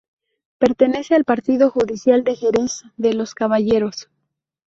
Pertenece 0.57 1.13
al 1.13 1.25
Partido 1.25 1.69
judicial 1.69 2.23
de 2.23 2.35
Jerez 2.35 2.85
de 2.97 3.13
los 3.13 3.35
Caballeros. 3.35 4.09